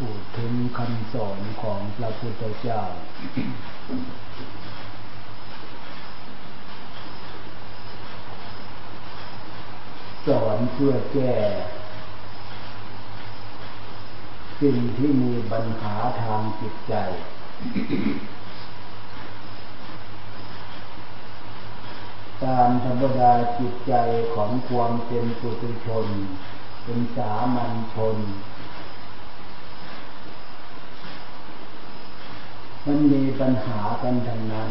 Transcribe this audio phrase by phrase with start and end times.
[0.00, 2.82] พูดถึงคำสอนของพระพุทธเจ้า
[10.26, 11.34] สอนเพื่อแก้
[14.60, 16.94] สิ่งที่มีปัญหาทางจิตใจ
[22.44, 23.94] ตามธรรมดาจิตใจ
[24.34, 26.06] ของความเป็นปุถุชน
[26.84, 28.16] เป็นสามัญชน
[32.88, 34.70] มันมีปัญหากันทั้งนั้น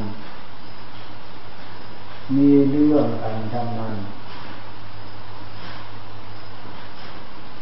[2.36, 3.96] มีเรื่องกันทั้งนั้น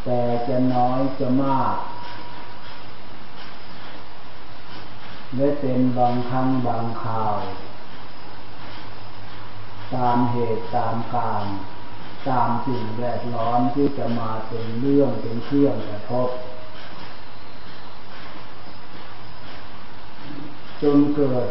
[0.04, 1.76] แต่จะน้อยจะมาก
[5.36, 7.36] และเป็นบางครั้งบางข่าว
[9.96, 11.44] ตามเหตุตามการ
[12.30, 16.30] ตามสิ่งแวดล้อมที่จะมาเป็นเรื่องเป็นเครื่องกระทบ
[20.84, 21.48] จนเกิด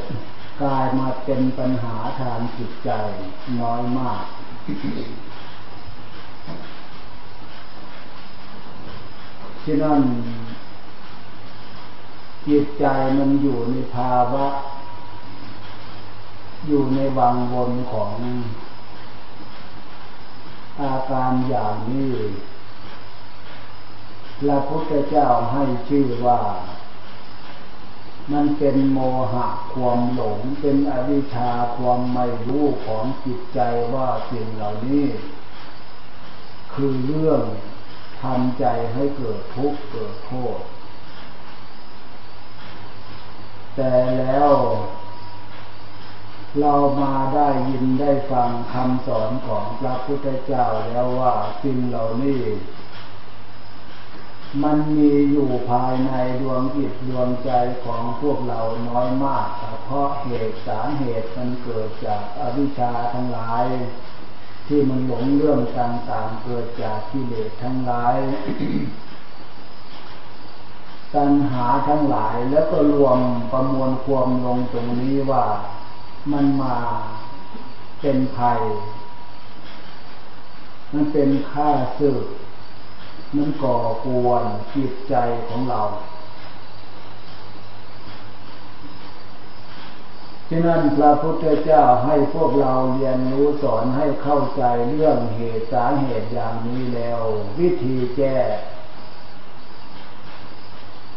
[0.63, 2.91] กลายมาเป็นปัญหาทางจิตใจ
[3.61, 4.25] น้อยมาก
[9.63, 10.01] ที่นั่น
[12.49, 12.85] จิตใจ
[13.19, 14.47] มันอยู่ในภาวะ
[16.67, 18.13] อยู่ในวังวนของ
[20.81, 22.13] อาการอย่างนี้
[24.41, 26.41] พระพุทธเจ้าให้ชื่อว่า
[28.31, 28.99] มันเป็นโม
[29.33, 33.61] หะความหลง เป็นอวิชชาความไม่รู้ของจิตใจ
[33.95, 35.07] ว่าสิ่งเหล่านี้
[36.73, 37.43] คือเรื่อง
[38.21, 38.65] ทำใจ
[38.95, 40.59] ให้เกิดทุกข์เกิดโทษ
[43.77, 44.51] แต่แล้ว
[46.61, 52.41] เรามาได้ยินได้ฟังคำสอนของพระพุทธเจ้าแล้วว่าสิ่งเหล่านี้
[54.61, 57.51] มันมีอยู่ภายในดวงจิตดวงใจ
[57.85, 59.47] ของพวกเราน้อยมาก
[59.85, 63.65] เพราะเหตุสาเหตุมันเกิดจากอวิชชาทั้งหลาย
[64.67, 68.17] ที่มันหลงเรื่องต่างๆเกิดจากกิเลสทั้งหลาย
[71.15, 73.19] ตัณหาทั้งหลายแล้วก็รวม
[73.53, 75.45] ประมวลความลงตรงนี้ว่า
[76.33, 76.77] มันมา
[78.01, 78.61] เป็นภัย
[80.93, 82.19] มันเป็นค่าสึก
[83.37, 84.45] มันก่อกวน
[84.75, 85.15] จิตใจ
[85.49, 85.83] ของเรา
[90.49, 97.21] ฉะนั้นพระพุทธเจ้าให้พวกเราเรียนรู้สอนให้เข้าใจเรื่องเหตุสาเหตุอย่างนี้แล้ว
[97.59, 98.39] วิธีแก้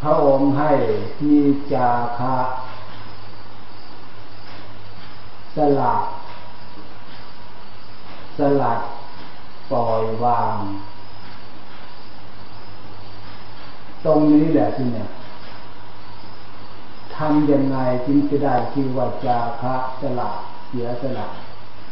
[0.01, 0.71] พระองค์ให้
[1.25, 1.39] มี
[1.73, 1.89] จา
[2.19, 2.37] คะ
[5.55, 6.01] สลัด
[8.37, 8.79] สลัด
[9.71, 10.55] ปล่อยวาง
[14.05, 15.07] ตรงนี้แหละที่เนี่ย
[17.15, 20.29] ทำยังไงจึงจะได้ชื่อว่าจาคะสละ
[20.67, 21.27] เสียสละ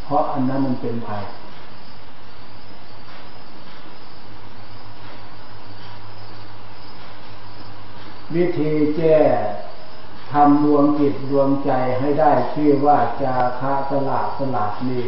[0.04, 1.24] เพราะอันนั้นมันเป็นภัย
[8.36, 9.18] วิธีแก้
[10.32, 15.08] ทำดวงจิตดวงใจให้ได้ชื่อว่าจาคะสละสละนี่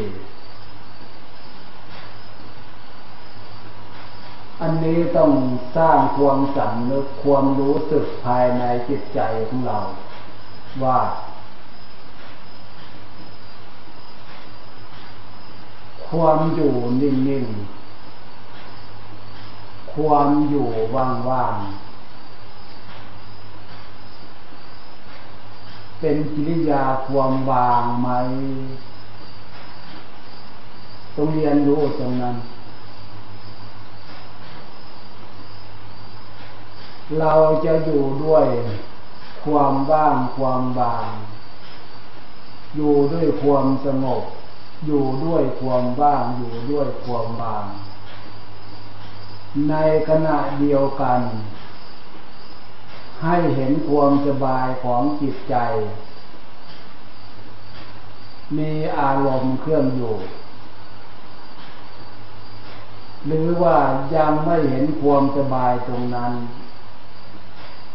[4.61, 5.31] อันนี้ต้อง
[5.77, 9.79] สร้างความสำนึกความรู้สึกภายในจิตใจของเรา
[10.83, 10.99] ว่า
[16.07, 21.85] ความอยู่นิ่งๆ ความอยู่ว่างๆ
[25.99, 28.09] เป็นกิริยาความวางไหม
[31.15, 32.35] ต้องเรียนรู้ตรงนั้น
[37.19, 37.33] เรา
[37.65, 38.45] จะอยู่ด้วย
[39.45, 41.07] ความว่างความบาง
[42.75, 44.23] อยู่ด้วยความสงบ
[44.85, 47.65] อยู่ด้วยความว่าง อยู่ด้วยความบาง
[49.69, 49.75] ใน
[50.09, 51.19] ขณะเดียวกัน
[53.23, 55.55] ให้เห็นความสบายของจิตใจ
[58.57, 60.15] มีอารมณ์เครื่องอยู่
[63.27, 63.77] หรือว่า
[64.15, 66.33] ยังไม่เห็นความสบายตรงนั้น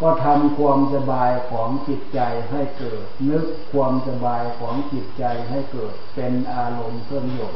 [0.01, 2.21] ก็ทำความสบายของจิตใจ
[2.51, 7.55] ให้เกิด นึกความสบายของจิตใจให้เกิด เป็นอารมณ์เครื่องโยก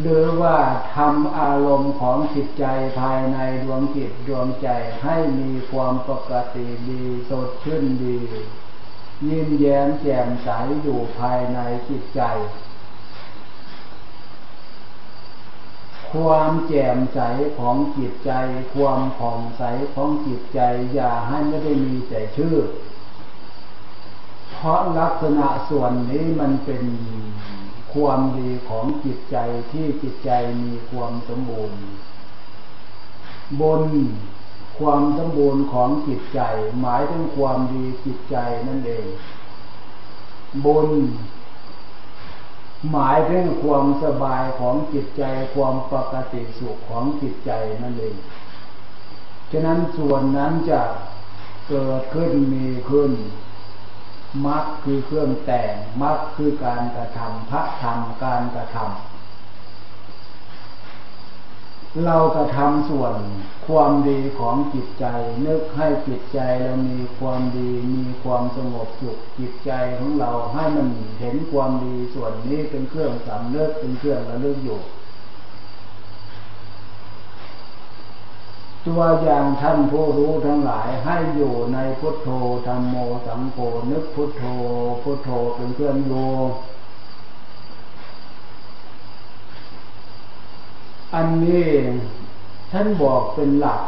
[0.00, 0.58] หรือว่า
[0.96, 2.64] ทำอารมณ์ของจิตใจ
[3.00, 4.68] ภายในดวงจิตดวงใจ
[5.02, 8.18] ให้มีความปกติดีสดชื่นดี
[9.26, 10.48] ยิ้มแย้มแจ่มใส
[10.82, 11.58] อยู่ภายใน
[11.88, 12.22] จิตใจ
[16.16, 17.20] ความแจ่มใส
[17.58, 18.32] ของจิตใจ
[18.74, 19.62] ความผ่องใส
[19.94, 20.60] ของจิตใจ
[20.94, 22.56] อย่าให้ไม่ได้มีแต่ชื่อ
[24.52, 26.84] เพราะลักษณะส่วนนี้มันเป็น
[27.94, 29.36] ความดีของจิตใจ
[29.72, 30.30] ที่จิตใจ
[30.64, 31.80] มีความสมบูรณ์
[33.60, 33.82] บน
[34.78, 36.40] ความสมบูรณ์ของจิตใจ
[36.80, 38.36] หมายถึงความดีจิตใจ
[38.68, 39.06] นั่นเอง
[40.66, 40.88] บน
[42.90, 45.22] หมายถึงความสบายของจิตใจ
[45.54, 47.50] ความปกติสุขของจิตใจ
[47.82, 48.16] นั่นเอง
[49.50, 50.82] ฉะนั้นส่วนนั้นจะ
[51.68, 53.12] เกิดขึ้นมีขึ้น
[54.46, 59.15] มรรคคือเครื่องแต่งมรรคคือการกระทำพระธรรมการกระทำ
[62.04, 63.14] เรากระทำส่วน
[63.66, 65.06] ความดีของจิตใจ
[65.46, 70.88] นึกให้จิตใจเรามีความดีมีความสงบสุขจิตใจของเราให้มัน
[71.20, 74.80] เห็นความดีส่วนนี้เป็นเครื่องสำเนึกเป็นเครื่องระลึกอยู่
[78.86, 82.28] ตัวอย่างท่านผู้รู้ทั้งหลายให้อยู่ในพุทโธ
[82.66, 82.96] ธรรมโม
[83.26, 83.58] สังโฆ
[83.90, 84.44] นึกพุทโธ
[85.02, 86.12] พุทโธเป็นเครื่องโย
[91.16, 91.68] อันนี้
[92.72, 93.82] ท่านบอกเป็นหลัก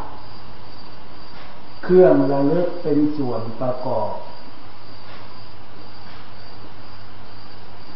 [1.85, 4.13] เครื่องระลึกเป็นส่วนประกอบ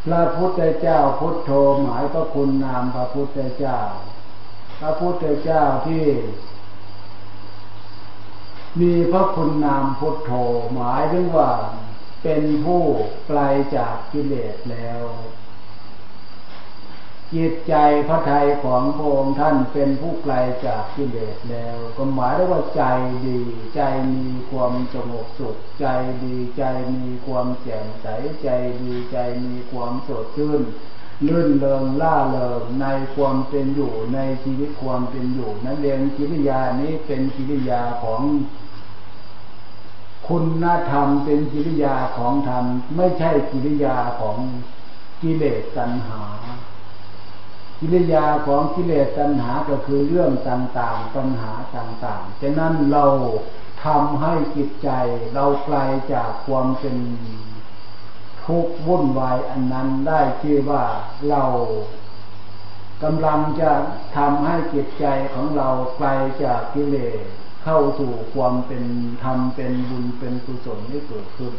[0.07, 1.51] พระพุทธเจ้าพุทโธ
[1.83, 3.79] หมายก็คุณนามพระพุทธเจ้า
[4.81, 6.05] พระพุทธเจ้าที่
[8.81, 10.33] มีพระคุณนามพุทโธ
[10.75, 11.51] หมายถึงว่า
[12.23, 12.83] เป็นผู้
[13.27, 13.41] ไกล
[13.77, 15.03] จากกิเลสแล้ว
[17.37, 17.75] จิตใจ
[18.09, 20.35] พระทัยของพระองค์ท่านเป็นผู้ไกล
[20.67, 22.83] จากกิเลสแล้ว ก็หมายถึงว่าใจ
[23.27, 23.41] ดี
[23.75, 23.81] ใจ
[24.15, 25.87] มีความสงบสุข ใจ
[26.25, 26.63] ดีใจ
[26.97, 28.07] มีความแจ่มใส
[28.43, 28.49] ใจ
[28.83, 30.63] ดีใจมีความสดชื่น
[31.27, 38.21] ลื่นเริงล่าเริงในความเป็นอยู่ในชีวิตความเป็นอยู่นั่นเองกิริยานี้เป็นกิริยาของ
[40.29, 42.65] คุณธรรมเป็นกิริยาของธรรม
[42.97, 44.37] ไม่ใช่กิริยาของ
[45.23, 46.23] กิเลสตัณหา
[47.85, 53.07] กิริยาของกิเลสตัณหาก็คือเรื่องต่างๆปัญหาต่างๆฉะนั้นเรา
[53.85, 54.91] ทำให้จิตใจ
[55.35, 55.77] เราไกล
[56.13, 56.97] จากความเป็น
[58.45, 60.85] ทุกข์วุ่นวายอันนั้นได้ชื่อว่า
[61.29, 61.45] เรา
[63.03, 63.73] กำลังจะ
[64.17, 66.09] ทำให้จิตใจของเราไกล
[66.45, 67.19] จากกิเลส
[67.65, 68.85] เข้าสู่ความเป็น
[69.23, 71.55] ธรรมเป็นบุญเป็นกุศลที่เกิดขึ้น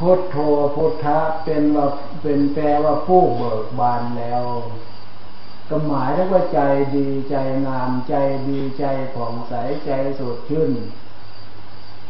[0.00, 0.36] พุทโธ
[0.76, 1.86] พุทธะเป็นว่า
[2.22, 4.44] เป็นแปลว่าผู้เบิกบานแล้ว
[5.68, 6.60] ก็หมายถึงว่าใจ
[6.96, 7.36] ดีใจ
[7.66, 8.14] งามใจ
[8.48, 9.54] ดีใจผ่องใส
[9.86, 10.72] ใจสดชื่น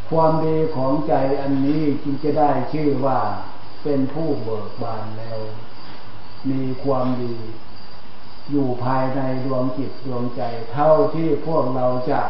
[0.08, 3.18] ความดีของใจอันนี้จึงจะได้ชื่อว่า
[3.82, 5.40] เป็นผู้เบิกบานแล้ว
[6.50, 7.36] มีความดี
[8.50, 12.20] อยู่ภายในดวงจิตดวงใจ เท่าที่พวกเราจะ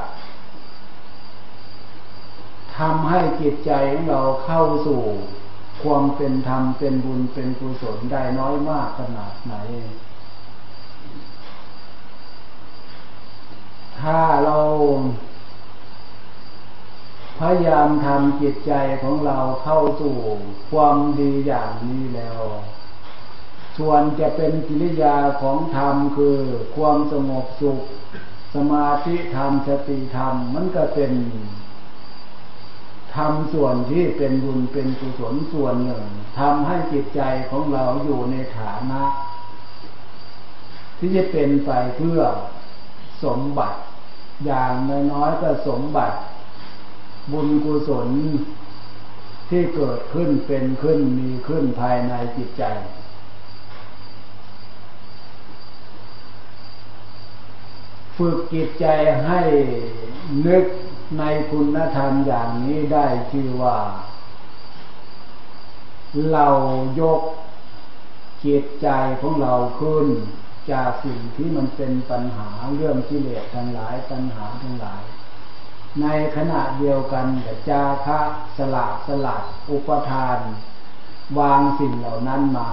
[2.77, 5.03] ทำให้จิตใจของเราเข้าสู่
[5.83, 9.55] ความเป็นธรรมเป็นบุญเป็นกุศลได้น้อยมากขนาดไหน
[14.01, 14.59] ถ้าเรา
[17.39, 18.73] พยายามทำจิตใจ
[19.03, 20.17] ของเราเข้าสู่
[20.71, 22.41] ความดีอย่างนี้แล้ว
[23.79, 26.39] ส่วนจะเป็นกิริยาของธรรมคือ
[26.77, 27.81] ความสงบสุข
[28.55, 31.13] สมาธิธรรมสติธรรมมันก็เป็น
[33.17, 36.05] ทำส่วนที่เป็นบุญเป็นกุศลส่วนหนึ่ง
[36.39, 39.03] ทำให้จิตใจของเราอยู่ในฐานะ
[40.99, 42.21] ที่จะเป็นไปเพื่อ
[43.25, 43.79] สมบัติ
[44.47, 44.73] อย่าง
[45.13, 46.17] น้อยๆก็สมบัติ
[47.33, 48.09] บุญกุศล
[49.49, 52.65] ที่เกิดขึ้นเป็นขึ้นมีขึ้นภายในจิตใจ
[58.17, 58.87] ฝึกจิตใจ
[59.27, 59.41] ให้
[60.47, 60.65] นึก
[61.19, 63.79] ในคุณธรรมอย่างนี้ได้ชื่อว่า
[66.33, 66.49] เรา
[67.01, 67.21] ยก
[68.45, 68.89] จิตใจ
[69.21, 70.07] ของเราขึ้น
[70.73, 75.03] จากสิ่งที่มันเป็นปัญหาเรื่องกิเลสทั้งหลายปัญหาทั้งหลาย
[76.03, 78.21] ในขณะเดียวกันกับจาคะ
[78.59, 80.39] สละสลัดอุปทาน
[81.39, 82.71] วางสิ่งเหล่านั้นมา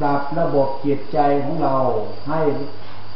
[0.00, 1.76] ปรับระบบจิตใจของเรา
[2.28, 2.40] ให้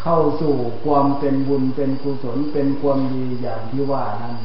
[0.07, 4.37] เข้าสู่ความเป็นบุญเป็นกุศลเป็นความดีอย่างที่ว่านั้น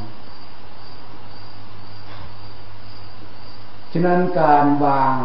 [3.91, 5.15] ฉะนั้นการวาง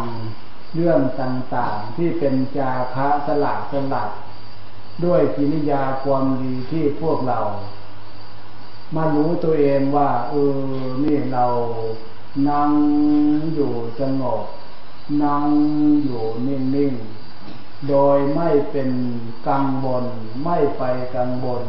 [0.75, 4.09] เรื่องต่างๆที่เป็นจาคะสลักสลัด
[5.05, 7.39] ด้วยกิริยาความดีที่พวกเรา
[8.95, 10.59] มารู้ตัวเองว่า เออ
[11.03, 11.45] นี่เรา
[12.49, 12.71] นั่ง
[13.55, 14.43] อยู่สงบ
[15.23, 15.45] นั่ง
[16.03, 17.24] อยู่นิ่งๆ
[17.89, 18.89] โดยไม่เป็น
[19.47, 20.05] กังวล
[20.43, 20.83] ไม่ไป
[21.15, 21.63] กังวล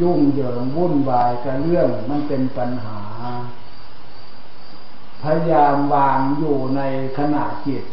[0.00, 3.00] ยุ่งเหยิงวุ่นวายกับเรื่องมันเป็นปัญหา
[5.22, 6.82] พยายามวางอยู่ใน
[7.18, 7.84] ขณะจิต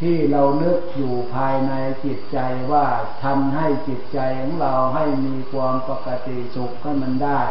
[0.00, 1.72] ที่เรานึกอยู่ภายใน
[2.04, 2.38] จิตใจ
[2.72, 2.86] ว่า
[3.24, 7.42] ทำให้จิตใจของเราให้มีความปกติสุขให้มันได้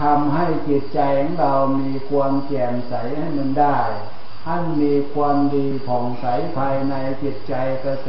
[0.00, 3.78] ทำให้จิตใจของเรามีความแจ่มใสให้มันได้
[4.44, 8.08] ให้มีความดีผ่องใสภายในจิตใจกระแส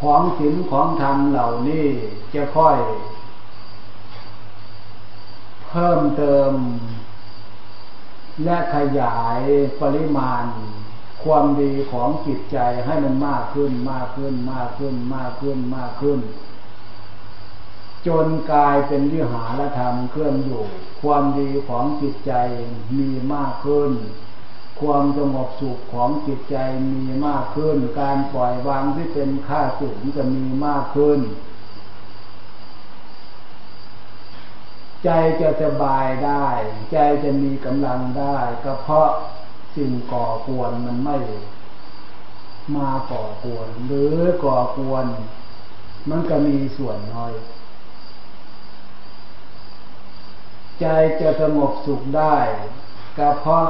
[0.00, 1.86] ของศีลของธรรมเหล่านี้
[2.34, 2.78] จะค่อย
[5.68, 6.52] เพิ่มเติม
[8.44, 9.40] และขยาย
[9.80, 10.44] ปริมาณ
[11.24, 16.20] ความดีของจิตใจให้มันมากขึ้นมากขึ้นมากขึ้นมากขึ้นมากขึ้น
[18.06, 20.64] จนกลายเป็นวิหารธรรมเคลื่อนอยู่
[21.02, 22.32] ความดีของจิตใจ
[22.96, 23.92] มีมากขึ้น
[24.80, 26.56] ความสงบสุขของจิตใจ
[26.90, 31.20] มีมากขึ้น การปล่อยวางที่เป็นค่าสุขจะมีมากขึ้น
[35.04, 36.46] ใจจะสบายได้
[36.92, 39.08] ใจจะมีกำลังได้ก็เพราะ
[39.76, 41.16] สิ่งก่อกวนมันไม่
[42.76, 44.14] มาก่อกวน หรือ
[44.44, 45.06] ก่อกวน
[46.08, 47.32] มันก็มีส่วนน้อย
[50.80, 50.86] ใจ
[51.20, 52.36] จะสงบสุขได้
[53.18, 53.66] ก็เพราะ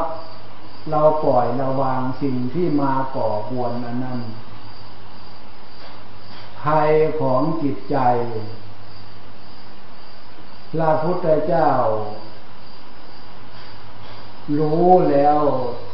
[0.90, 4.20] เราปล่อยเระวางสิ่งที่มาก่อกวนอันนั้น
[6.62, 7.96] ภัยของจิตใจ
[10.72, 11.70] พระพุทธเจ้า
[14.58, 15.40] รู้แล้ว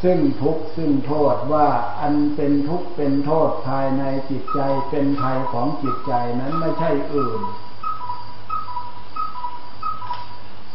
[0.03, 1.69] ซึ่งทุกข์ซึ่งโทษว่า
[2.01, 7.41] อันเป็นทุกข์เป็นโทษภายในจิตใจเป็นภัยของจิตใจนั้นไม่ใช่อื่น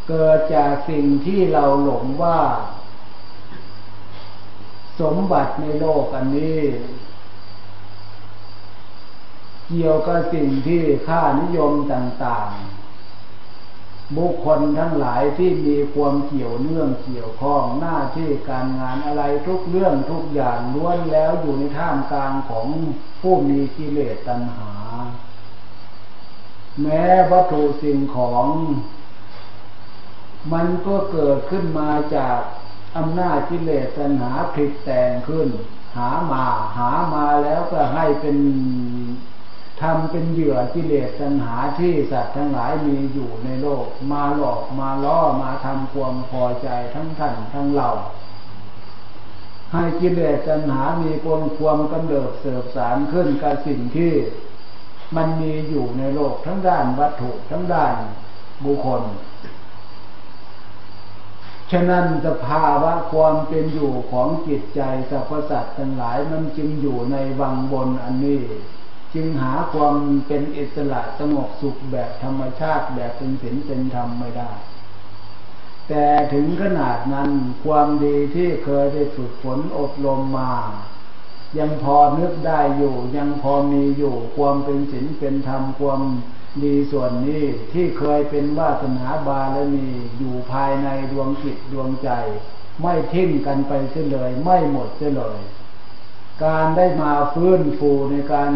[0.07, 2.39] เกิดจากสิ่งที่เราหลงว่า
[4.99, 6.61] สมบัติในโลกอันนี้
[9.67, 22.67] เกี่ยวกับสิ่งที่ค่านิยมต่างๆ บุคคลทั้งหลายที่มีความเกี่ยวเนื่องเกี่ยวข้องหน้าที่การงานอะไรทุกเรื่องทุกอย่างล้วนแล้วอยู่ในท่ามกลางของ
[23.21, 24.73] ผู้มีกิเลสตัณหา
[26.81, 28.45] แม้วัตถุสิ่งของ
[30.53, 32.39] มันก็เกิดขึ้นมาจาก
[32.97, 35.49] อำนาจกิเลสตัณหาผลิตแต่งขึ้น
[35.97, 36.45] หามา
[36.77, 38.37] หามาแล้วก็ให้เป็น
[39.81, 47.89] ทำเป็นเหยื่อกิเลสตัณหาที่สัตว์ทั้งหลายมีอยู่ในโลก มาหลอกมาล่อมาทำความพอใจทั้งท่านทั้งเรา
[49.73, 54.13] ให้กิเลสตัณหามีความความกำเริบเสบสารขึ้นกับสิ่งที่
[55.15, 57.93] มันมีอยู่ในโลกทั้งด้านวัตถุทั้งด้าน
[58.63, 68.41] บุคคละนั้นสภาวะความเป็นอยู่ของจิตใจสรรพสัตว์ทั้งหลายมันจึงอยู่ในวังบนอันนี้
[69.13, 69.95] จึงหาความ
[70.27, 74.51] เป็นอิสระสงบสุขแบบธรรมชาติแบบเป็นศีลเป็นธรรมไม่ได้
[75.87, 77.29] แต่ถึงขนาดนั้น
[77.63, 80.53] ความดีที่เคยได้ฝึกฝนอบรมมา
[81.57, 86.01] ยังพอนึกได้อยู่ ยังพอมีอยู่ความเป็นศีลเป็นธรรมความ
[86.63, 87.43] ดีส่วนนี้
[87.73, 92.09] ที่เคยเป็นวาสนาบารมีอยู่ภายในดวงจิตดวงใจ
[92.81, 95.39] ไม่ทิ้งกันไปเสียเลย ไม่หมดเสียเลย
[96.43, 98.51] การได้มาฟื้นฟูในการ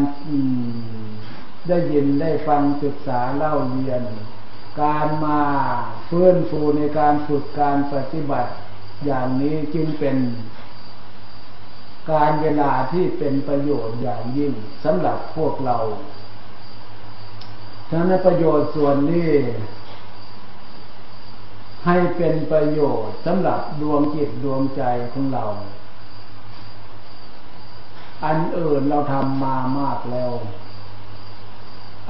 [1.68, 4.02] ได้ยินได้ฟังศึกษาเล่าเรียน
[4.82, 5.40] การมา
[6.10, 8.52] ฟื้นฟูในการฝึกการปฏิบัติ
[9.06, 10.18] อย่างนี้จึงเป็น
[12.12, 14.52] การเวลาที่เป็นประโยชน์อย่างยิ่ง
[14.84, 15.78] สำหรับพวกเรา
[17.90, 19.32] ฉะนั้นประโยชน์ส่วนนี้
[21.86, 24.82] ให้เป็นประโยชน์สำหรับดวงจิตดวงใจ
[25.14, 25.46] ของเรา
[28.26, 30.32] อันอื่นเราทำมามากแล้ว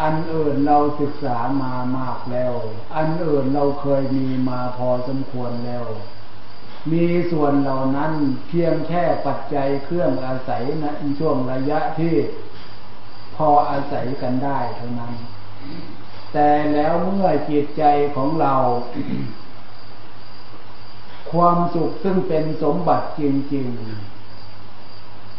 [0.02, 2.54] อันอื่นเราศึกษามามากแล้ว
[2.96, 5.86] อันอื่นเราเคยมีมาพอสมควรแล้ว
[6.92, 8.12] มีส่วนเหล่านั้น
[8.48, 10.86] เพียงแค่ปัจจัยเครื่องอาศัยใน
[11.20, 12.16] ช่วงระยะที่
[13.36, 15.14] พออาศัยกันได้เท่านั้น
[16.34, 17.84] แต่แล้วเมื่อจิตใจ
[18.16, 18.56] ของเรา
[21.32, 23.22] ความสุขซึ่งเป็นสมบัติจ
[23.54, 23.68] ริง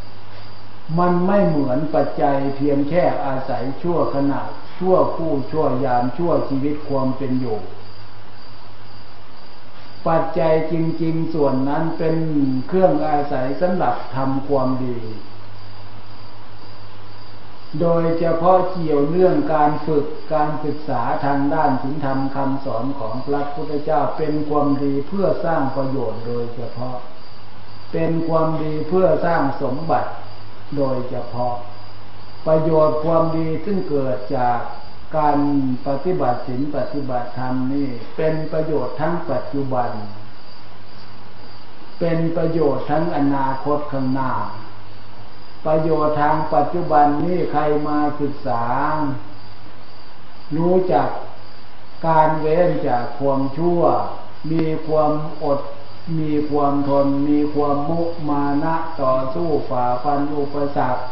[0.02, 4.40] ๆ มันไม่เหมือนปัจจัยเพียงแค่อาศัยชั่วขณะ
[4.78, 7.58] ชั่วคู่ชั่วยามชั่วชีวิตความเป็นอยู่
[10.06, 12.16] ปัจจัยจริง ๆ ส่วนนั้นเป็น
[12.68, 14.96] เครื่องอาศัยสำหรับทำความดี
[17.80, 26.96] โดยเฉพาะเกี่ยวเรื่องการฝึกการศึกษาทางด้านศีลธรรมคำสอนของพระพุทธเจ้าเป็นความดีเพื่อสร้างประโยชน์โดยเฉพาะ
[27.92, 30.10] เป็นความดีเพื่อสร้างสมบัติ
[30.76, 31.54] โดยเฉพาะ
[32.46, 34.58] ประโยชน์ความดีซึ่งเกิดจาก
[35.16, 35.38] การ
[35.86, 39.90] ปฏิบัติศีลปฏิบัติธรรมนี่เป็นประโยชน์ทั้งปัจจุบัน
[42.00, 44.30] เป็นประโยชน์ทั้งอนาคตข้างหน้า
[45.64, 48.64] ประโยชน์ทางปัจจุบันนี่ใครมาศึกษา
[50.57, 51.09] รู้จัก
[52.07, 53.81] การเว้นจากความชั่ว
[54.50, 55.12] มีความ
[55.45, 55.61] อด
[56.19, 61.02] มีความทน มีความมุมานะต่อสู้ฝ่าฟันอุปสรรค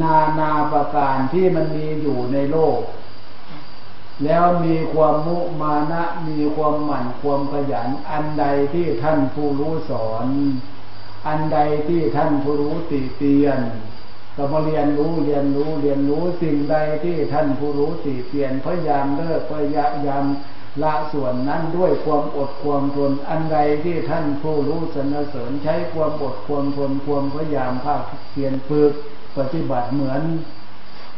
[0.00, 2.80] นานาประการที่มันมีอยู่ในโลก
[4.24, 10.26] แล้วมีความมุมานะ มีความหมั่นความขยันอันใดที่ท่านผู้รู้สอน
[11.26, 13.60] อันใดที่ท่านผู้รู้ติเตียน
[14.36, 19.70] ก็มาเรียนรู้เรียนรู้เรียนรู้สิ่งใดที่ท่านผู้รู้ติเตียนพยายามเลิกพยา
[20.06, 20.24] ยาม
[20.82, 28.00] ละส่วนนั้นด้วยความอดความทนอันใดที่ท่านผู้รู้สนเสริญใช้ความอดความทนความพยายามภาค
[28.30, 28.92] เพียรฝึก
[29.36, 30.22] ปฏิบัติเหมือน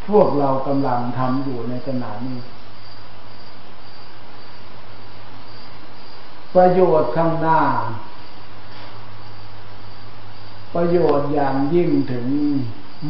[0.09, 2.39] พวกเรากำลังทำอยู่ในขณะนี้
[6.55, 7.61] ประโยชน์ข้างหน้า
[10.77, 12.27] ประโยชน์อย่างยิ่งถึง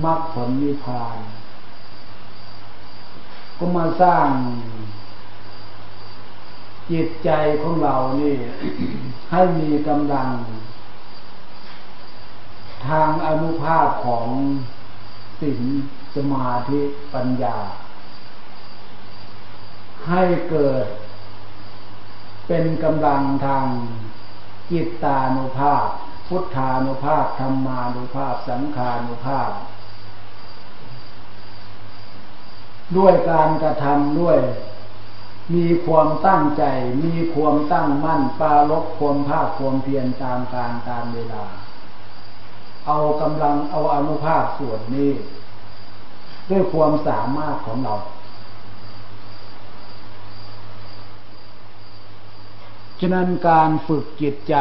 [0.05, 1.19] มรรคผลนิพพาน
[3.59, 4.29] ก็มาสร้าง
[6.91, 7.31] จิตใจ
[7.63, 8.35] ของเรานี่
[9.31, 10.29] ให้มีกำลัง
[12.87, 14.27] ทางอนุภาพของ
[15.41, 15.63] ศีล
[16.15, 16.81] สมาธิ
[17.15, 17.57] ปัญญา
[20.09, 20.87] ให้เกิด
[22.47, 23.67] เป็นกำลังทาง
[24.71, 25.87] จิตตานุภาพ
[26.29, 29.51] พุทธานุภาพธรรมานุภาพ สังขานุภาพ
[32.97, 34.39] ด้วยการกระทำด้วย
[35.55, 36.65] มีความตั้งใจ
[37.05, 41.45] มีความตั้งมั่นปาลบความภาคความเพียรตามการตามเวลา
[42.87, 45.11] เอากำลังเอาอนุภาพส่วนนี้
[46.51, 47.95] ด้วยความสามารถของเรา
[53.01, 54.55] ฉะนั้นการฝึกจิตใจ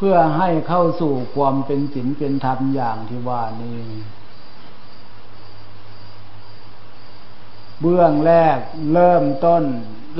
[0.00, 3.80] เพื่อให้เข้าสู่ความเป็นศีลเป็นธรรมอย่างที่ว่านี้
[7.80, 8.58] เบื้องแรก
[8.92, 9.62] เริ่มต้น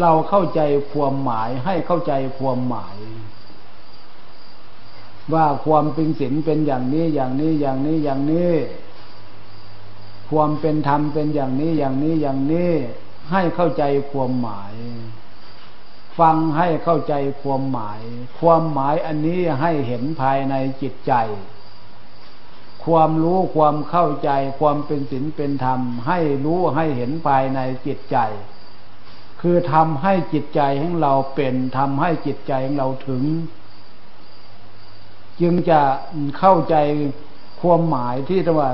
[0.00, 0.60] เราเข้าใจ
[0.92, 2.96] ความหมายให้เข้าใจความหมาย
[5.34, 8.52] ว่าความเป็นศีลเป็นอย่างนี้อย่างนี้อย่างนี้อย่างนี้
[10.30, 12.72] ความเป็นธรรมเป็นอย่างนี้อย่างนี้อย่างนี้
[13.30, 14.74] ให้เข้าใจความหมาย
[16.18, 18.00] ฟังให้เข้าใจความหมาย
[18.40, 21.14] ความหมายอันนี้ให้เห็นภายในจิตใจ
[22.84, 28.18] ความรู้ความเข้าใจความเป็นศีลเป็นธรรม ให้รู้ให้เห็นภายในจิตใจ
[29.40, 33.24] คือทำให้จิตใจของเราเป็นทำให้จิตใจของเราถึง
[35.40, 35.80] จึงจะ
[36.38, 36.76] เข้าใจ
[37.60, 38.70] ความหมายที่ว่า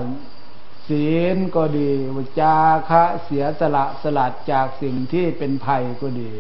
[0.89, 2.55] ศีลก็ดีวิจา
[2.89, 6.33] คะเสียสละสลัดจากสิ่งที่เป็นภัยก็ดี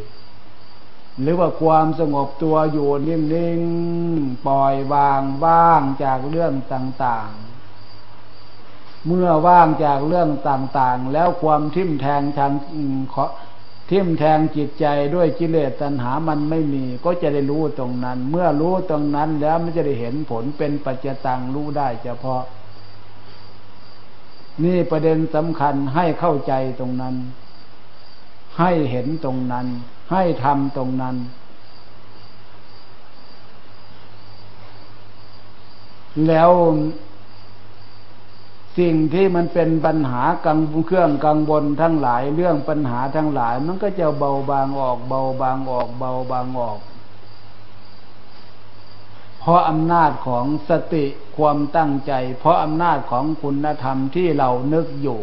[1.20, 12.53] หรือว่าความสงบตัวอยู่นิ่งๆ ปล่อยวางว่างจากเรื่องต่างๆ เมื่อว่างจากเรื่องต่างๆ แล้วความทิ่มแทงทาง
[13.90, 22.42] ทิ่มแทงจิตใจด้วยกิเลสตัณหามันไม่มี ก็จะได้รู้ตรงนั้น เมื่อรู้ตรงนั้นแล้วมันจะได้เห็นผลเป็นปัจจตังรู้ได้เฉพาะ
[24.64, 27.14] นี่ประเด็นสำคัญให้เข้าใจตรงนั้น
[28.59, 29.66] ให้เห็นตรงนั้น
[30.10, 31.16] ให้ทำตรงนั้น
[36.26, 36.50] แล้ว
[38.78, 46.78] สิ่งที่มันเป็นปัญหากังเครื่องกังวลทั้งหลายเรื่องปัญหาทั้งหลาย มันก็จะเบาบางออกเบาบางออกเบาบางออก
[49.40, 51.04] เพราะอำนาจของสติ
[51.36, 55.20] ความตั้งใจ เพราะอำนาจของคุณธรรมที่เรานึกอยู่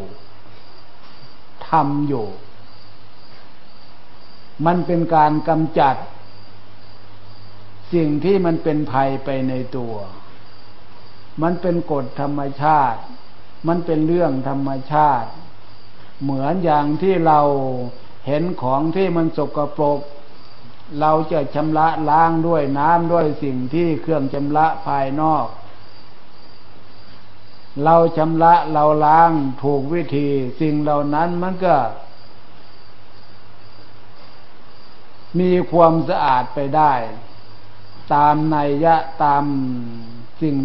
[1.69, 2.25] ทำอยู่
[4.65, 5.95] มันเป็นการกำจัด
[7.93, 9.95] สิ่งที่มันเป็นภัยไปในตัว
[11.41, 12.99] มันเป็นกฎธรรมชาติ
[13.67, 15.29] มันเป็นเรื่องธรรมชาติ
[16.21, 17.39] เหมือนอย่างที่เรา
[18.27, 19.99] เห็นของที่มันสกปรก
[20.99, 25.45] เราจะชำระล้างด้วยน้ำด้วยสิ่งที่เครื่องชำระภายนอก
[27.83, 29.31] เราชำระเราล้าง
[29.63, 30.29] ถูกวิธี
[30.61, 31.75] สิ่งเหล่านั้นมันก็
[35.39, 36.93] มีความสะอาดไปได้
[38.13, 39.43] ตามนัยยะตาม
[40.41, 40.55] สิ่ง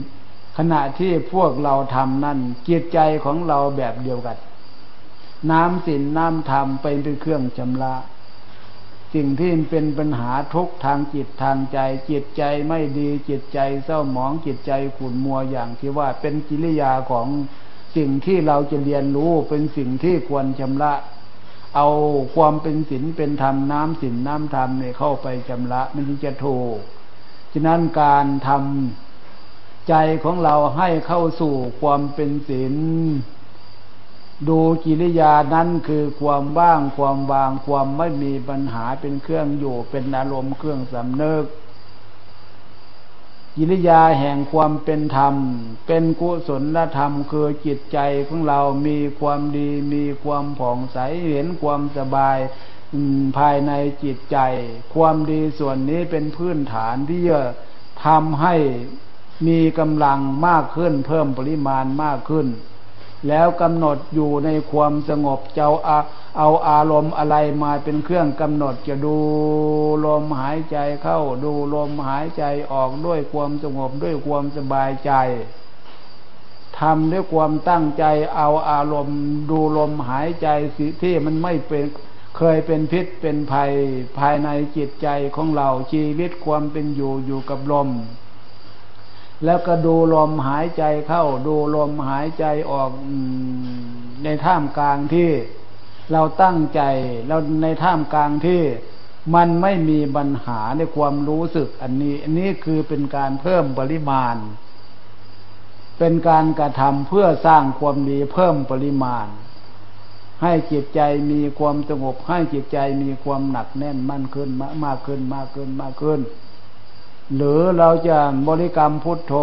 [0.58, 4.38] ขณะที่พวกเราทำนั่นจิตใจของเราแบบเดียวกัน
[5.50, 7.94] น้ำสินน้ำธรรมเป็นเป็นเครื่องชำระ
[9.14, 11.78] สิ่งที่เป็นปัญหาทุกทางจิตทางใจ
[12.10, 17.28] จิตใจไม่ดีจิตใจเศร้าหมองจิตใจขุ่นมัวอย่างที่ว่าเป็นกิริยาของ
[17.96, 20.92] สิ่งที่เราจะเรียนรู้เป็นสิ่งที่ควรชำระ
[21.76, 21.88] เอา
[22.34, 26.76] ความเป็นศีลเป็นธรรมน้ำศีลน้ำธรรมเนี่ยเข้าไปชำระมันจะถูก
[27.52, 32.74] ฉะนั้นการทำใจของเราให้เข้าสู่ความเป็นศีล
[34.48, 41.44] ดูกิริยานั้นคือความว่างความวางความไม่มีปัญหาเป็นเครื่องอยู่เป็นอารมณ์เครื่องสำเนึก
[43.58, 45.34] กิริยาแห่งความเป็นธรรม
[45.86, 50.98] เป็นกุศลธรรมคือจิตใจของเรามีความดีมีความผ่องใส
[51.32, 52.38] เห็นความสบาย
[53.36, 53.72] ภายใน
[54.04, 54.38] จิตใจ
[54.94, 57.40] ความดีส่วนนี้เป็นพื้นฐานที่จะ
[58.04, 58.54] ทำให้
[59.46, 62.46] มีกำลังมากขึ้นเพิ่มปริมาณมากขึ้น
[63.28, 65.70] แล้วกำหนดอยู่ในความสงบเจ้า
[66.38, 69.16] เอาอารมณ์อะไรมาเป็นเครื่องกำหนดจะดู
[70.06, 75.12] ลมหายใจเข้า ดูลมหายใจออกด้วยความสงบด้วยความสบายใจ
[76.78, 78.04] ทำด้วยความตั้งใจ
[78.36, 79.20] เอาอารมณ์
[79.50, 81.84] ดูลมหายใจสิที่มันไม่เป็น
[82.36, 83.72] เคยเป็นพิษเป็นภัย
[84.18, 87.88] ภายในจิตใจของเราชีวิตความเป็นอยู่อยู่กับลม
[89.44, 92.90] แล้วก็ดูลมหายใจเข้า ดูลมหายใจออก
[94.22, 95.30] ในท่ามกลางที่
[96.12, 96.80] เราตั้งใจ
[97.28, 98.62] เราในท่ามกลางที่
[99.34, 104.36] มันไม่มีปัญหาในความรู้สึกอันนี้ อันนี้คือเป็นการเพิ่มปริมาณ
[105.98, 109.26] เป็นการกระทำเพื่อสร้างความดีเพิ่มปริมาณ
[110.42, 116.20] ให้จิตใจมีความสงบ ให้จิตใจมีความหนักแน่นมั่นขึ้นมากขึ้นมากขึ้นมากขึ้นมากขึ้น
[117.34, 119.34] หรือเราจะบริกรรมพุทโธ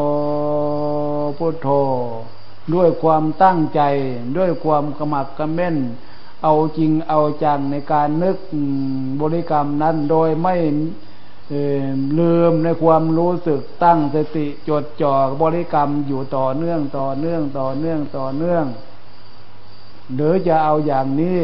[1.38, 1.70] พุทโธ
[2.74, 3.82] ด้วยความตั้งใจ
[4.38, 5.78] ด้วยความกระหมักกระเม่น
[6.44, 8.38] เอาจริงเอาจังในการนึก
[9.22, 10.56] บริกรรมนั้นโดยไม่
[12.20, 18.66] ลืมในความรู้สึกตั้งสติจดจ่อบริกรรมอยู่ต่อเนื่องต่อเนื่องต่อเนื่องต่อเนื่อง
[20.14, 21.40] หรือจะเอาอย่างนี้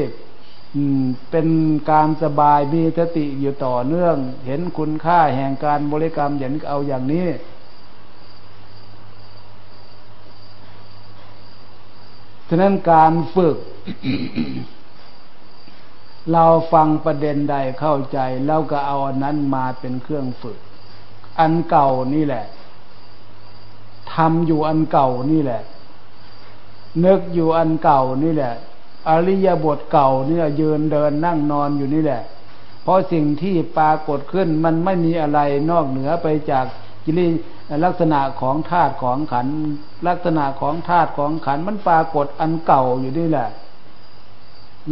[1.32, 1.48] เป็น
[1.92, 7.28] การสบายมีสติอยู่ต่อเนื่อง เห็นคุณค่าแห่งการบริกรรมอย่างเอาอย่างนี้
[12.50, 13.58] ฉะนั้นการฝึก
[16.34, 20.58] เราฟังประเด็นใดเข้าใจ แล้วก็เอาอันนั้นมาเป็นเครื่องฝึก
[21.40, 22.46] อันเก่านี่แหละ
[24.14, 25.62] ทำอยู่อันเก่านี่แหละ
[27.06, 28.54] นึกอยู่อันเก่านี่แหละ
[29.10, 32.22] อริยบทเก่าเนี่ยยืนเดินนั่งนอนอยู่นี่แหละ
[32.84, 36.66] เพราะสิ่งที่ปรากฏขึ้นมันไม่มีอะไรนอกเหนือไปจาก
[37.06, 37.26] กิริ
[37.84, 39.48] ลักษณะของธาตุของขัน
[40.08, 43.50] ลักษณะของธาตุของขันมันปรากฏอันเก่าอยู่นี่แหละ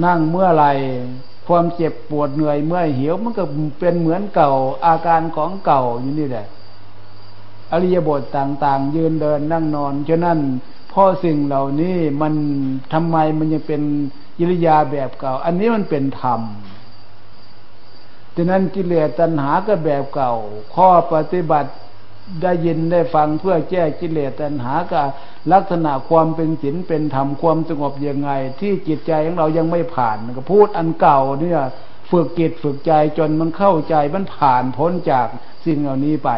[0.06, 0.66] นั่งเมื่อไร
[1.48, 3.44] ความเจ็บปวดเหนื่อยเมื่อยหิวมันก็
[3.80, 4.52] เป็นเหมือนเก่า
[4.86, 6.48] อาการของเก่าอยู่นี่แหละ
[7.72, 10.40] อริยบทต่างๆ ยืนเดินนั่งนอนฉะนั้น
[11.00, 12.34] พราะสิ่งเหล่านี้มัน
[12.94, 13.82] ทำไมมันยังเป็น
[14.38, 16.42] กิริยาแบบเก่า อันนี้มันเป็นธรรม
[18.36, 20.34] ดังนั้นกิเลสตัณหาก็แบบเก่า
[20.76, 21.72] ข้อปฏิบัติ
[22.42, 25.08] ได้ยินได้ฟังเพื่อแก้กิเลสตัณหากับ
[25.54, 31.62] ลักษณะความเป็นศีลเป็นธรรมความสงบยังไง ที่จิตใจของเรายังไม่ผ่านก็พูดอันเก่าเนี่ย
[32.12, 35.28] ฝึกจิตฝึกใจจนมันเข้าใจมันผ่านพ้นจาก
[35.66, 36.30] สิ่งเหล่านี้ไป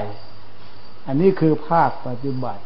[1.08, 2.64] อันนี้คือภาคปฏิบัติ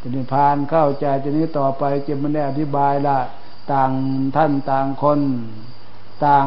[0.00, 3.18] จะนิพานเข้าใจจะนี้ต่อไปจะไม่ได้อธิบายละ
[3.72, 3.90] ต่าง
[4.36, 5.20] ท่านต่างคน
[6.24, 6.46] ต่าง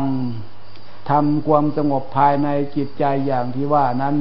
[1.10, 4.16] ทำความสงบภายในจิตใจอย่างที่ว่านั้น